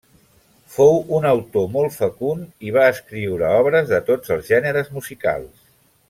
[0.75, 5.61] Fou un autor molt fecund i va escriure obres de tots els gèneres musicals.